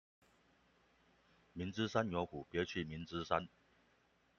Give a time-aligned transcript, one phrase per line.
[1.53, 3.47] 明知山有虎，別去明知山